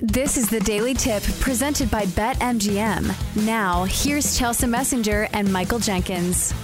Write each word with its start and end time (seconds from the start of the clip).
This 0.00 0.36
is 0.36 0.48
the 0.48 0.60
Daily 0.60 0.94
Tip 0.94 1.24
presented 1.40 1.90
by 1.90 2.04
BetMGM. 2.04 3.44
Now, 3.44 3.82
here's 3.82 4.38
Chelsa 4.38 4.68
Messenger 4.68 5.26
and 5.32 5.52
Michael 5.52 5.80
Jenkins. 5.80 6.54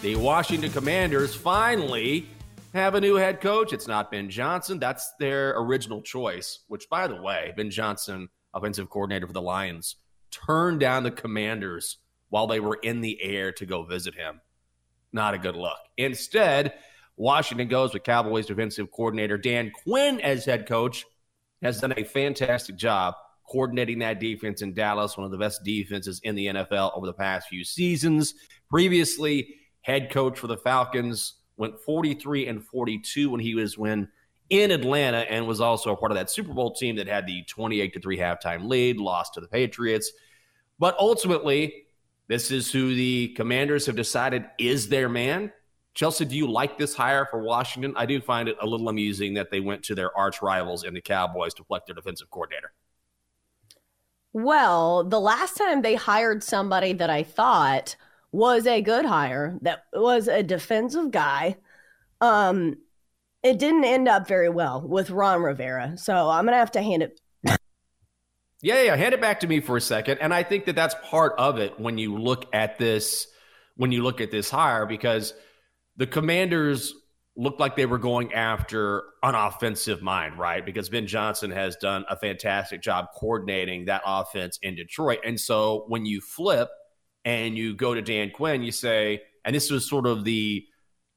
The 0.00 0.16
Washington 0.16 0.72
Commanders 0.72 1.34
finally 1.34 2.26
have 2.72 2.94
a 2.94 3.00
new 3.02 3.16
head 3.16 3.42
coach. 3.42 3.74
It's 3.74 3.86
not 3.86 4.10
Ben 4.10 4.30
Johnson. 4.30 4.78
That's 4.78 5.12
their 5.20 5.50
original 5.60 6.00
choice, 6.00 6.60
which, 6.68 6.88
by 6.88 7.08
the 7.08 7.20
way, 7.20 7.52
Ben 7.58 7.68
Johnson, 7.68 8.30
offensive 8.54 8.88
coordinator 8.88 9.26
for 9.26 9.34
the 9.34 9.42
Lions, 9.42 9.96
turned 10.30 10.80
down 10.80 11.02
the 11.02 11.10
Commanders 11.10 11.98
while 12.30 12.46
they 12.46 12.58
were 12.58 12.78
in 12.82 13.02
the 13.02 13.22
air 13.22 13.52
to 13.52 13.66
go 13.66 13.82
visit 13.82 14.14
him. 14.14 14.40
Not 15.12 15.34
a 15.34 15.38
good 15.38 15.56
look. 15.56 15.76
Instead, 15.98 16.72
Washington 17.18 17.68
goes 17.68 17.92
with 17.92 18.02
Cowboys 18.02 18.46
defensive 18.46 18.90
coordinator 18.90 19.36
Dan 19.36 19.72
Quinn 19.84 20.22
as 20.22 20.46
head 20.46 20.66
coach 20.66 21.04
has 21.62 21.80
done 21.80 21.94
a 21.96 22.04
fantastic 22.04 22.76
job 22.76 23.14
coordinating 23.48 23.98
that 23.98 24.20
defense 24.20 24.62
in 24.62 24.74
Dallas, 24.74 25.16
one 25.16 25.24
of 25.24 25.30
the 25.30 25.38
best 25.38 25.62
defenses 25.64 26.20
in 26.24 26.34
the 26.34 26.46
NFL 26.46 26.96
over 26.96 27.06
the 27.06 27.12
past 27.12 27.48
few 27.48 27.64
seasons. 27.64 28.34
Previously, 28.70 29.56
head 29.82 30.10
coach 30.10 30.38
for 30.38 30.46
the 30.46 30.56
Falcons 30.56 31.34
went 31.56 31.78
43 31.80 32.46
and 32.46 32.64
42 32.64 33.30
when 33.30 33.40
he 33.40 33.54
was 33.54 33.78
when 33.78 34.08
in 34.50 34.70
Atlanta 34.70 35.18
and 35.18 35.46
was 35.46 35.60
also 35.60 35.92
a 35.92 35.96
part 35.96 36.12
of 36.12 36.16
that 36.16 36.30
Super 36.30 36.52
Bowl 36.52 36.74
team 36.74 36.96
that 36.96 37.06
had 37.06 37.26
the 37.26 37.42
28 37.44 37.94
to 37.94 38.00
3 38.00 38.18
halftime 38.18 38.68
lead, 38.68 38.98
lost 38.98 39.34
to 39.34 39.40
the 39.40 39.48
Patriots. 39.48 40.12
But 40.78 40.96
ultimately, 40.98 41.86
this 42.28 42.50
is 42.50 42.70
who 42.70 42.94
the 42.94 43.28
Commanders 43.36 43.86
have 43.86 43.96
decided 43.96 44.44
is 44.58 44.88
their 44.88 45.08
man. 45.08 45.52
Chelsa, 45.94 46.26
do 46.28 46.36
you 46.36 46.50
like 46.50 46.76
this 46.76 46.94
hire 46.94 47.24
for 47.24 47.40
Washington? 47.40 47.94
I 47.96 48.04
do 48.04 48.20
find 48.20 48.48
it 48.48 48.56
a 48.60 48.66
little 48.66 48.88
amusing 48.88 49.34
that 49.34 49.50
they 49.50 49.60
went 49.60 49.84
to 49.84 49.94
their 49.94 50.16
arch 50.16 50.42
rivals 50.42 50.82
in 50.82 50.92
the 50.92 51.00
Cowboys 51.00 51.54
to 51.54 51.64
select 51.66 51.86
their 51.86 51.94
defensive 51.94 52.30
coordinator. 52.30 52.72
Well, 54.32 55.04
the 55.04 55.20
last 55.20 55.56
time 55.56 55.82
they 55.82 55.94
hired 55.94 56.42
somebody 56.42 56.92
that 56.94 57.10
I 57.10 57.22
thought 57.22 57.94
was 58.32 58.66
a 58.66 58.82
good 58.82 59.04
hire, 59.04 59.56
that 59.62 59.84
was 59.92 60.26
a 60.26 60.42
defensive 60.42 61.12
guy, 61.12 61.56
um, 62.20 62.74
it 63.44 63.60
didn't 63.60 63.84
end 63.84 64.08
up 64.08 64.26
very 64.26 64.48
well 64.48 64.80
with 64.80 65.10
Ron 65.10 65.42
Rivera. 65.42 65.96
So 65.96 66.28
I'm 66.28 66.44
going 66.44 66.54
to 66.54 66.58
have 66.58 66.72
to 66.72 66.82
hand 66.82 67.04
it. 67.04 67.20
Yeah, 68.62 68.80
yeah, 68.80 68.96
hand 68.96 69.12
it 69.12 69.20
back 69.20 69.40
to 69.40 69.46
me 69.46 69.60
for 69.60 69.76
a 69.76 69.80
second. 69.80 70.18
And 70.22 70.32
I 70.32 70.42
think 70.42 70.64
that 70.64 70.74
that's 70.74 70.94
part 71.04 71.34
of 71.36 71.58
it 71.58 71.78
when 71.78 71.98
you 71.98 72.16
look 72.16 72.46
at 72.54 72.78
this, 72.78 73.26
when 73.76 73.92
you 73.92 74.02
look 74.02 74.22
at 74.22 74.30
this 74.30 74.48
hire, 74.48 74.86
because– 74.86 75.34
the 75.96 76.06
Commanders 76.06 76.94
looked 77.36 77.58
like 77.58 77.76
they 77.76 77.86
were 77.86 77.98
going 77.98 78.32
after 78.32 79.02
an 79.22 79.34
offensive 79.34 80.02
mind, 80.02 80.38
right? 80.38 80.64
Because 80.64 80.88
Ben 80.88 81.06
Johnson 81.06 81.50
has 81.50 81.76
done 81.76 82.04
a 82.08 82.16
fantastic 82.16 82.80
job 82.80 83.06
coordinating 83.16 83.86
that 83.86 84.02
offense 84.06 84.58
in 84.62 84.76
Detroit. 84.76 85.18
And 85.24 85.38
so 85.38 85.84
when 85.88 86.06
you 86.06 86.20
flip 86.20 86.68
and 87.24 87.56
you 87.56 87.74
go 87.74 87.94
to 87.94 88.02
Dan 88.02 88.30
Quinn, 88.30 88.62
you 88.62 88.70
say, 88.70 89.22
and 89.44 89.54
this 89.54 89.70
was 89.70 89.88
sort 89.88 90.06
of 90.06 90.24
the 90.24 90.64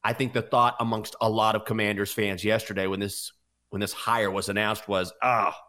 I 0.03 0.13
think 0.13 0.33
the 0.33 0.41
thought 0.41 0.75
amongst 0.79 1.16
a 1.19 1.29
lot 1.29 1.55
of 1.55 1.66
Commanders 1.66 2.13
fans 2.13 2.43
yesterday 2.43 2.87
when 2.87 2.99
this 2.99 3.33
when 3.69 3.81
this 3.81 3.93
hire 3.93 4.31
was 4.31 4.47
announced 4.49 4.87
was, 4.87 5.11
ah, 5.21 5.53
oh, 5.53 5.59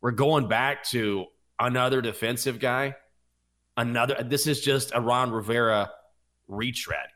we're 0.00 0.10
going 0.10 0.48
back 0.48 0.82
to 0.84 1.26
another 1.58 2.00
defensive 2.02 2.58
guy. 2.58 2.96
Another 3.76 4.22
this 4.22 4.46
is 4.46 4.60
just 4.60 4.92
a 4.94 5.00
Ron 5.00 5.30
Rivera 5.30 5.90
retread. 6.48 7.06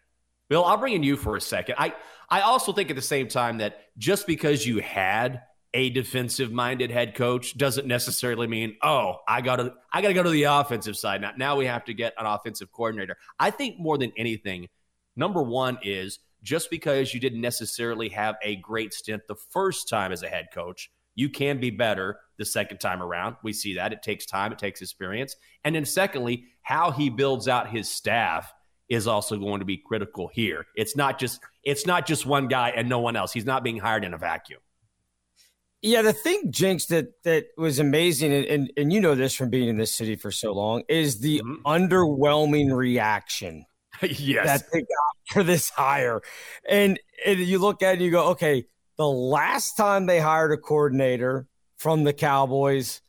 Bill, 0.51 0.65
I'll 0.65 0.77
bring 0.77 0.95
in 0.95 1.03
you 1.03 1.17
for 1.17 1.37
a 1.37 1.41
second. 1.41 1.77
I, 1.79 1.95
I 2.29 2.43
also 2.43 2.73
think 2.73 2.91
at 2.91 2.97
the 2.97 3.03
same 3.03 3.29
time 3.29 3.59
that 3.59 3.79
just 3.97 4.27
because 4.27 4.67
you 4.67 4.81
had 4.81 5.43
a 5.73 5.91
defensive 5.91 6.51
minded 6.51 6.91
head 6.91 7.15
coach 7.15 7.57
doesn't 7.57 7.87
necessarily 7.87 8.49
mean, 8.49 8.77
oh, 8.83 9.19
I 9.29 9.41
gotta 9.41 9.75
I 9.93 10.03
gotta 10.03 10.15
go 10.15 10.25
to 10.25 10.31
the 10.31 10.45
offensive 10.45 10.97
side. 10.97 11.21
Now 11.21 11.33
now 11.37 11.57
we 11.57 11.67
have 11.67 11.85
to 11.85 11.95
get 11.95 12.15
an 12.19 12.27
offensive 12.27 12.73
coordinator. 12.73 13.17
I 13.39 13.51
think 13.53 13.79
more 13.79 13.97
than 13.97 14.13
anything, 14.17 14.69
number 15.15 15.41
one 15.41 15.79
is 15.85 16.19
just 16.43 16.69
because 16.69 17.15
you 17.15 17.21
didn't 17.21 17.41
necessarily 17.41 18.09
have 18.09 18.35
a 18.43 18.57
great 18.57 18.93
stint 18.93 19.23
the 19.29 19.37
first 19.51 19.89
time 19.89 20.11
as 20.11 20.25
a 20.25 20.29
head 20.29 20.49
coach, 20.53 20.91
you 21.15 21.29
can 21.29 21.61
be 21.61 21.71
better 21.71 22.19
the 22.39 22.45
second 22.45 22.79
time 22.79 23.01
around. 23.01 23.37
We 23.45 23.53
see 23.53 23.75
that. 23.75 23.93
It 23.93 24.03
takes 24.03 24.27
time, 24.27 24.51
it 24.51 24.59
takes 24.59 24.83
experience. 24.83 25.37
And 25.63 25.77
then 25.77 25.85
secondly, 25.85 26.47
how 26.63 26.91
he 26.91 27.11
builds 27.11 27.47
out 27.47 27.71
his 27.71 27.89
staff 27.89 28.53
is 28.91 29.07
also 29.07 29.37
going 29.39 29.61
to 29.61 29.65
be 29.65 29.79
critical 29.79 30.29
here. 30.29 30.67
It's 30.75 30.97
not 30.97 31.19
just 31.19 31.41
it's 31.63 31.87
not 31.87 32.07
just 32.07 32.27
one 32.27 32.49
guy 32.49 32.71
and 32.71 32.89
no 32.89 32.99
one 32.99 33.17
else. 33.17 33.33
He's 33.33 33.47
not 33.47 33.63
being 33.63 33.79
hired 33.79 34.05
in 34.05 34.13
a 34.13 34.19
vacuum. 34.19 34.61
Yeah, 35.83 36.03
the 36.03 36.13
thing, 36.13 36.53
Jenks, 36.53 36.87
that 36.87 37.23
that 37.23 37.47
was 37.57 37.79
amazing, 37.79 38.35
and, 38.35 38.45
and, 38.45 38.73
and 38.77 38.93
you 38.93 39.01
know 39.01 39.15
this 39.15 39.35
from 39.35 39.49
being 39.49 39.69
in 39.69 39.79
this 39.79 39.95
city 39.95 40.15
for 40.15 40.31
so 40.31 40.53
long, 40.53 40.83
is 40.89 41.21
the 41.21 41.41
mm-hmm. 41.41 41.67
underwhelming 41.67 42.75
reaction 42.75 43.65
yes. 44.03 44.47
that 44.47 44.63
they 44.73 44.81
got 44.81 45.33
for 45.33 45.43
this 45.43 45.71
hire. 45.71 46.21
And, 46.69 47.01
and 47.25 47.39
you 47.39 47.59
look 47.59 47.83
at 47.83 47.91
it 47.91 47.93
and 47.95 48.03
you 48.03 48.11
go, 48.11 48.29
okay, 48.31 48.67
the 48.99 49.09
last 49.09 49.75
time 49.75 50.05
they 50.05 50.21
hired 50.21 50.53
a 50.53 50.59
coordinator 50.59 51.47
from 51.79 52.05
the 52.05 52.13
Cowboys, 52.13 53.01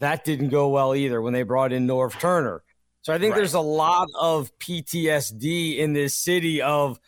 that 0.00 0.24
didn't 0.24 0.48
go 0.48 0.70
well 0.70 0.96
either 0.96 1.22
when 1.22 1.32
they 1.32 1.44
brought 1.44 1.72
in 1.72 1.86
Norv 1.86 2.18
Turner. 2.18 2.64
So 3.08 3.14
I 3.14 3.18
think 3.18 3.32
right. 3.32 3.38
there's 3.38 3.54
a 3.54 3.60
lot 3.60 4.08
of 4.20 4.50
PTSD 4.58 5.78
in 5.78 5.94
this 5.94 6.14
city 6.14 6.60
of 6.60 7.00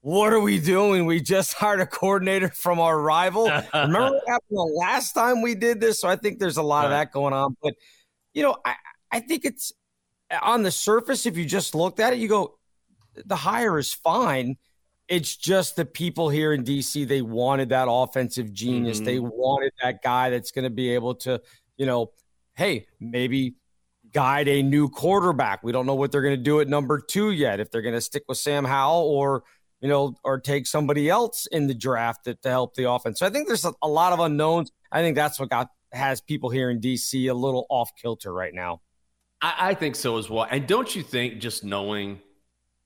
what 0.00 0.32
are 0.32 0.40
we 0.40 0.58
doing? 0.58 1.04
We 1.04 1.20
just 1.20 1.52
hired 1.58 1.80
a 1.80 1.86
coordinator 1.86 2.48
from 2.48 2.80
our 2.80 2.98
rival. 2.98 3.50
Remember 3.74 4.12
what 4.12 4.22
happened 4.26 4.56
the 4.56 4.74
last 4.80 5.12
time 5.12 5.42
we 5.42 5.54
did 5.54 5.78
this? 5.78 6.00
So 6.00 6.08
I 6.08 6.16
think 6.16 6.38
there's 6.38 6.56
a 6.56 6.62
lot 6.62 6.78
right. 6.78 6.84
of 6.86 6.90
that 6.92 7.12
going 7.12 7.34
on. 7.34 7.54
But 7.62 7.74
you 8.32 8.42
know, 8.42 8.56
I, 8.64 8.76
I 9.10 9.20
think 9.20 9.44
it's 9.44 9.74
on 10.40 10.62
the 10.62 10.70
surface, 10.70 11.26
if 11.26 11.36
you 11.36 11.44
just 11.44 11.74
looked 11.74 12.00
at 12.00 12.14
it, 12.14 12.18
you 12.18 12.28
go, 12.28 12.58
the 13.26 13.36
hire 13.36 13.78
is 13.78 13.92
fine. 13.92 14.56
It's 15.06 15.36
just 15.36 15.76
the 15.76 15.84
people 15.84 16.30
here 16.30 16.54
in 16.54 16.64
DC, 16.64 17.06
they 17.06 17.20
wanted 17.20 17.68
that 17.68 17.88
offensive 17.90 18.54
genius. 18.54 18.96
Mm-hmm. 18.96 19.04
They 19.04 19.18
wanted 19.18 19.72
that 19.82 20.02
guy 20.02 20.30
that's 20.30 20.50
going 20.50 20.64
to 20.64 20.70
be 20.70 20.94
able 20.94 21.16
to, 21.16 21.42
you 21.76 21.84
know, 21.84 22.12
hey, 22.54 22.86
maybe 22.98 23.56
guide 24.12 24.48
a 24.48 24.62
new 24.62 24.88
quarterback. 24.88 25.62
We 25.62 25.72
don't 25.72 25.86
know 25.86 25.94
what 25.94 26.12
they're 26.12 26.22
going 26.22 26.36
to 26.36 26.42
do 26.42 26.60
at 26.60 26.68
number 26.68 27.00
two 27.00 27.30
yet. 27.30 27.60
If 27.60 27.70
they're 27.70 27.82
going 27.82 27.94
to 27.94 28.00
stick 28.00 28.24
with 28.28 28.38
Sam 28.38 28.64
Howell 28.64 29.02
or 29.02 29.44
you 29.82 29.88
know, 29.88 30.14
or 30.22 30.38
take 30.38 30.66
somebody 30.66 31.10
else 31.10 31.46
in 31.46 31.66
the 31.66 31.74
draft 31.74 32.24
to, 32.24 32.34
to 32.36 32.48
help 32.48 32.74
the 32.74 32.88
offense. 32.88 33.18
So 33.18 33.26
I 33.26 33.30
think 33.30 33.48
there's 33.48 33.64
a, 33.64 33.88
lot 33.88 34.12
of 34.12 34.20
unknowns. 34.20 34.70
I 34.92 35.02
think 35.02 35.16
that's 35.16 35.40
what 35.40 35.50
got 35.50 35.68
has 35.92 36.20
people 36.20 36.50
here 36.50 36.70
in 36.70 36.80
DC 36.80 37.28
a 37.28 37.34
little 37.34 37.66
off 37.68 37.90
kilter 38.00 38.32
right 38.32 38.54
now. 38.54 38.80
I, 39.42 39.70
I 39.70 39.74
think 39.74 39.96
so 39.96 40.18
as 40.18 40.30
well. 40.30 40.46
And 40.48 40.68
don't 40.68 40.94
you 40.94 41.02
think 41.02 41.40
just 41.40 41.64
knowing 41.64 42.20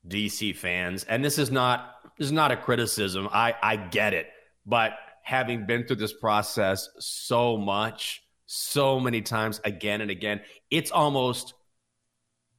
DC 0.09 0.57
fans, 0.57 1.05
and 1.05 1.23
this 1.23 1.39
is 1.39 1.51
not 1.51 1.97
this 2.19 2.27
is 2.27 2.33
not 2.33 2.51
a 2.51 2.57
criticism. 2.57 3.29
I 3.31 3.55
I 3.63 3.77
get 3.77 4.15
it, 4.15 4.29
but 4.65 4.93
having 5.23 5.67
been 5.67 5.87
through 5.87 5.97
this 5.97 6.15
process 6.15 6.89
so 6.99 7.59
much 7.59 8.23
so 8.47 8.99
many 8.99 9.23
times 9.23 9.61
again 9.65 10.01
and 10.01 10.11
again. 10.11 10.41
It's 10.71 10.91
almost 10.91 11.55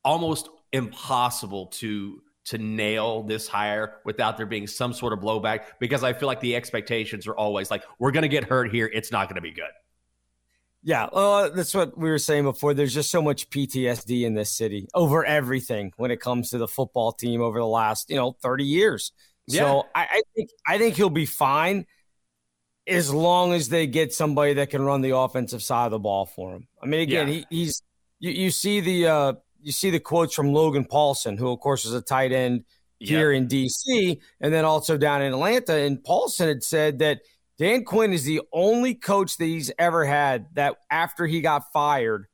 almost 0.04 0.50
impossible 0.72 1.68
to 1.68 2.22
to 2.46 2.58
nail 2.58 3.24
this 3.24 3.46
hire 3.48 3.96
without 4.06 4.38
there 4.38 4.46
being 4.46 4.68
some 4.68 4.94
sort 4.94 5.12
of 5.12 5.20
blowback 5.20 5.66
because 5.80 6.04
I 6.04 6.14
feel 6.14 6.28
like 6.28 6.40
the 6.40 6.56
expectations 6.56 7.28
are 7.28 7.36
always 7.36 7.70
like, 7.70 7.84
we're 8.00 8.12
going 8.12 8.22
to 8.22 8.30
get 8.30 8.46
hurt 8.46 8.72
here. 8.72 8.90
It's 8.94 9.12
not 9.12 9.28
going 9.28 9.36
to 9.36 9.42
be 9.42 9.52
good. 9.52 9.66
Yeah, 10.82 11.10
well, 11.12 11.34
uh, 11.34 11.50
that's 11.50 11.74
what 11.74 11.98
we 11.98 12.10
were 12.10 12.20
saying 12.20 12.46
before. 12.46 12.74
There's 12.74 12.94
just 12.94 13.12
so 13.12 13.22
much 13.22 13.50
PTSD 13.50 14.24
in 14.24 14.34
this 14.34 14.50
city 14.50 14.88
over 14.94 15.26
everything 15.26 15.92
when 15.98 16.10
it 16.10 16.22
comes 16.22 16.52
to 16.52 16.58
the 16.58 16.70
football 16.70 17.12
team 17.12 17.42
over 17.42 17.60
the 17.60 17.68
last, 17.68 18.10
you 18.10 18.16
know, 18.16 18.38
30 18.42 18.64
years. 18.64 19.12
Yeah. 19.48 19.62
So 19.62 19.88
I, 19.94 20.04
I 20.04 20.22
think 20.34 20.50
I 20.66 20.78
think 20.78 20.96
he'll 20.96 21.10
be 21.10 21.26
fine 21.26 21.86
as 22.88 23.14
long 23.14 23.54
as 23.54 23.70
they 23.70 23.86
get 23.86 24.14
somebody 24.14 24.54
that 24.54 24.70
can 24.70 24.82
run 24.82 25.02
the 25.02 25.16
offensive 25.16 25.62
side 25.62 25.86
of 25.86 25.92
the 25.92 26.00
ball 26.00 26.26
for 26.26 26.56
him. 26.56 26.68
I 26.82 26.86
mean, 26.86 27.02
again, 27.02 27.28
yeah. 27.28 27.34
he, 27.34 27.46
he's 27.50 27.82
you, 28.20 28.32
you 28.32 28.52
see 28.52 28.80
the 28.80 29.08
uh, 29.08 29.34
you 29.62 29.72
see 29.72 29.90
the 29.90 30.00
quotes 30.00 30.34
from 30.34 30.54
Logan 30.54 30.86
Paulson, 30.86 31.38
who 31.38 31.52
of 31.52 31.60
course 31.60 31.86
is 31.86 31.94
a 31.94 32.02
tight 32.02 32.32
end 32.32 32.64
here 33.00 33.32
yep. 33.32 33.42
in 33.42 33.48
DC, 33.48 34.20
and 34.42 34.54
then 34.54 34.66
also 34.66 34.98
down 34.98 35.22
in 35.22 35.34
Atlanta. 35.34 35.76
And 35.76 36.04
Paulson 36.04 36.48
had 36.48 36.64
said 36.64 37.00
that 37.00 37.22
Dan 37.58 37.84
Quinn 37.84 38.14
is 38.14 38.24
the 38.24 38.42
only 38.54 38.96
coach 38.96 39.38
that 39.38 39.46
he's 39.46 39.72
ever 39.78 40.06
had 40.06 40.48
that 40.54 40.78
after 40.90 41.28
he 41.28 41.42
got 41.42 41.72
fired 41.74 42.28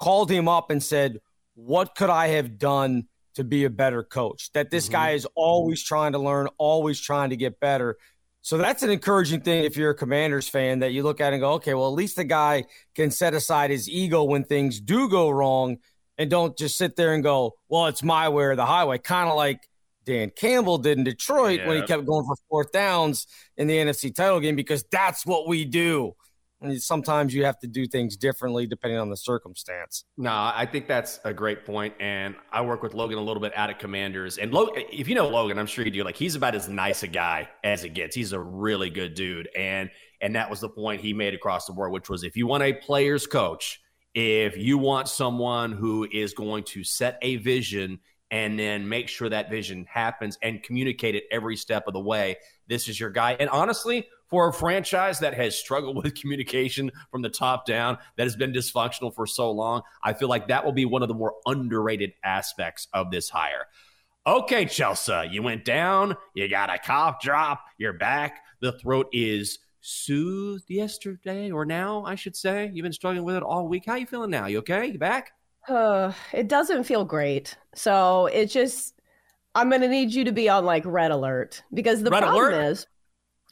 called 0.00 0.30
him 0.30 0.48
up 0.48 0.70
and 0.70 0.82
said, 0.82 1.20
"What 1.54 1.94
could 1.94 2.10
I 2.10 2.28
have 2.28 2.58
done?" 2.58 3.08
To 3.36 3.44
be 3.44 3.64
a 3.64 3.70
better 3.70 4.04
coach, 4.04 4.52
that 4.52 4.70
this 4.70 4.84
mm-hmm. 4.84 4.92
guy 4.92 5.10
is 5.12 5.26
always 5.34 5.82
trying 5.82 6.12
to 6.12 6.18
learn, 6.18 6.48
always 6.58 7.00
trying 7.00 7.30
to 7.30 7.36
get 7.36 7.58
better. 7.60 7.96
So 8.42 8.58
that's 8.58 8.82
an 8.82 8.90
encouraging 8.90 9.42
thing 9.42 9.64
if 9.64 9.76
you're 9.76 9.90
a 9.90 9.94
Commanders 9.94 10.48
fan 10.48 10.80
that 10.80 10.92
you 10.92 11.04
look 11.04 11.20
at 11.20 11.32
and 11.32 11.40
go, 11.40 11.52
okay, 11.52 11.74
well, 11.74 11.86
at 11.86 11.94
least 11.94 12.16
the 12.16 12.24
guy 12.24 12.64
can 12.94 13.12
set 13.12 13.34
aside 13.34 13.70
his 13.70 13.88
ego 13.88 14.24
when 14.24 14.42
things 14.42 14.80
do 14.80 15.08
go 15.08 15.30
wrong 15.30 15.78
and 16.18 16.28
don't 16.28 16.58
just 16.58 16.76
sit 16.76 16.96
there 16.96 17.14
and 17.14 17.22
go, 17.22 17.52
well, 17.68 17.86
it's 17.86 18.02
my 18.02 18.28
way 18.28 18.44
or 18.44 18.56
the 18.56 18.66
highway. 18.66 18.98
Kind 18.98 19.30
of 19.30 19.36
like 19.36 19.60
Dan 20.04 20.30
Campbell 20.30 20.78
did 20.78 20.98
in 20.98 21.04
Detroit 21.04 21.60
yeah. 21.60 21.68
when 21.68 21.76
he 21.76 21.86
kept 21.86 22.04
going 22.04 22.24
for 22.24 22.34
fourth 22.50 22.72
downs 22.72 23.28
in 23.56 23.68
the 23.68 23.76
NFC 23.76 24.12
title 24.12 24.40
game 24.40 24.56
because 24.56 24.84
that's 24.90 25.24
what 25.24 25.46
we 25.46 25.64
do. 25.64 26.14
Sometimes 26.78 27.34
you 27.34 27.44
have 27.44 27.58
to 27.60 27.66
do 27.66 27.86
things 27.86 28.16
differently 28.16 28.66
depending 28.66 28.98
on 28.98 29.10
the 29.10 29.16
circumstance. 29.16 30.04
No, 30.16 30.30
I 30.30 30.66
think 30.70 30.88
that's 30.88 31.20
a 31.24 31.32
great 31.32 31.64
point. 31.64 31.94
And 32.00 32.34
I 32.50 32.62
work 32.62 32.82
with 32.82 32.94
Logan 32.94 33.18
a 33.18 33.22
little 33.22 33.42
bit 33.42 33.52
out 33.56 33.70
of 33.70 33.78
Commanders. 33.78 34.38
And 34.38 34.52
Logan, 34.52 34.84
if 34.92 35.08
you 35.08 35.14
know 35.14 35.28
Logan, 35.28 35.58
I'm 35.58 35.66
sure 35.66 35.84
you 35.84 35.90
do. 35.90 36.04
Like 36.04 36.16
he's 36.16 36.34
about 36.34 36.54
as 36.54 36.68
nice 36.68 37.02
a 37.02 37.08
guy 37.08 37.48
as 37.64 37.84
it 37.84 37.90
gets. 37.90 38.14
He's 38.14 38.32
a 38.32 38.40
really 38.40 38.90
good 38.90 39.14
dude. 39.14 39.48
And 39.56 39.90
and 40.20 40.36
that 40.36 40.48
was 40.48 40.60
the 40.60 40.68
point 40.68 41.00
he 41.00 41.12
made 41.12 41.34
across 41.34 41.66
the 41.66 41.72
board, 41.72 41.92
which 41.92 42.08
was 42.08 42.22
if 42.22 42.36
you 42.36 42.46
want 42.46 42.62
a 42.62 42.72
player's 42.72 43.26
coach, 43.26 43.80
if 44.14 44.56
you 44.56 44.78
want 44.78 45.08
someone 45.08 45.72
who 45.72 46.06
is 46.10 46.32
going 46.32 46.64
to 46.64 46.84
set 46.84 47.18
a 47.22 47.36
vision 47.36 47.98
and 48.32 48.58
then 48.58 48.88
make 48.88 49.08
sure 49.08 49.28
that 49.28 49.50
vision 49.50 49.86
happens 49.88 50.38
and 50.42 50.62
communicate 50.62 51.14
it 51.14 51.24
every 51.30 51.54
step 51.54 51.86
of 51.86 51.92
the 51.92 52.00
way, 52.00 52.38
this 52.66 52.88
is 52.88 52.98
your 52.98 53.10
guy. 53.10 53.36
And 53.38 53.50
honestly, 53.50 54.08
for 54.26 54.48
a 54.48 54.52
franchise 54.52 55.18
that 55.18 55.34
has 55.34 55.54
struggled 55.54 55.96
with 56.02 56.14
communication 56.14 56.90
from 57.10 57.20
the 57.20 57.28
top 57.28 57.66
down, 57.66 57.98
that 58.16 58.24
has 58.24 58.34
been 58.34 58.52
dysfunctional 58.52 59.14
for 59.14 59.26
so 59.26 59.52
long, 59.52 59.82
I 60.02 60.14
feel 60.14 60.28
like 60.28 60.48
that 60.48 60.64
will 60.64 60.72
be 60.72 60.86
one 60.86 61.02
of 61.02 61.08
the 61.08 61.14
more 61.14 61.34
underrated 61.44 62.14
aspects 62.24 62.88
of 62.94 63.10
this 63.10 63.28
hire. 63.28 63.66
Okay, 64.26 64.64
Chelsa, 64.64 65.30
you 65.30 65.42
went 65.42 65.66
down, 65.66 66.16
you 66.34 66.48
got 66.48 66.70
a 66.70 66.78
cough 66.78 67.20
drop, 67.20 67.64
you're 67.76 67.92
back. 67.92 68.40
The 68.60 68.72
throat 68.72 69.08
is 69.12 69.58
soothed 69.80 70.70
yesterday 70.70 71.50
or 71.50 71.66
now, 71.66 72.04
I 72.04 72.14
should 72.14 72.36
say. 72.36 72.70
You've 72.72 72.84
been 72.84 72.92
struggling 72.92 73.24
with 73.24 73.36
it 73.36 73.42
all 73.42 73.68
week. 73.68 73.84
How 73.84 73.96
you 73.96 74.06
feeling 74.06 74.30
now? 74.30 74.46
You 74.46 74.58
okay? 74.58 74.86
You 74.86 74.98
back? 74.98 75.32
Uh, 75.68 76.12
it 76.32 76.48
doesn't 76.48 76.84
feel 76.84 77.04
great. 77.04 77.56
So 77.74 78.26
it 78.26 78.46
just 78.46 78.94
I'm 79.54 79.70
gonna 79.70 79.88
need 79.88 80.12
you 80.12 80.24
to 80.24 80.32
be 80.32 80.48
on 80.48 80.64
like 80.64 80.84
red 80.86 81.10
alert 81.10 81.62
because 81.72 82.02
the 82.02 82.10
red 82.10 82.22
problem 82.22 82.52
alert? 82.52 82.64
is 82.64 82.86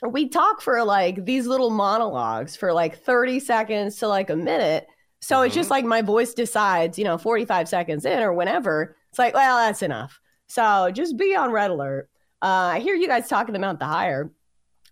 we 0.09 0.29
talk 0.29 0.63
for 0.63 0.83
like 0.85 1.25
these 1.25 1.47
little 1.47 1.71
monologues 1.71 2.57
for 2.57 2.73
like 2.73 2.99
30 2.99 3.41
seconds 3.41 3.97
to 3.97 4.09
like 4.09 4.31
a 4.31 4.37
minute. 4.37 4.87
So 5.21 5.37
mm-hmm. 5.37 5.47
it's 5.47 5.55
just 5.55 5.67
mm-hmm. 5.67 5.73
like 5.73 5.85
my 5.85 6.03
voice 6.03 6.33
decides, 6.33 6.99
you 6.99 7.05
know, 7.05 7.19
45 7.19 7.69
seconds 7.69 8.05
in 8.05 8.21
or 8.21 8.33
whenever. 8.33 8.97
It's 9.11 9.19
like, 9.19 9.35
well, 9.35 9.59
that's 9.59 9.83
enough. 9.83 10.19
So 10.49 10.91
just 10.91 11.17
be 11.17 11.37
on 11.37 11.53
red 11.53 11.71
alert. 11.71 12.09
Uh, 12.43 12.73
I 12.75 12.81
hear 12.81 12.95
you 12.95 13.07
guys 13.07 13.29
talking 13.29 13.57
about 13.57 13.79
the 13.79 13.87
hire. 13.87 14.33